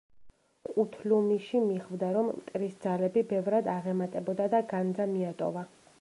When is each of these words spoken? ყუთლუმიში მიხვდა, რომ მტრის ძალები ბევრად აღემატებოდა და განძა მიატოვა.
ყუთლუმიში 0.69 1.61
მიხვდა, 1.65 2.09
რომ 2.17 2.31
მტრის 2.39 2.79
ძალები 2.87 3.27
ბევრად 3.35 3.71
აღემატებოდა 3.77 4.49
და 4.55 4.67
განძა 4.73 5.09
მიატოვა. 5.17 5.69